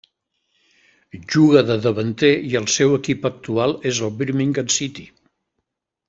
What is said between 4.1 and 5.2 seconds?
Birmingham City.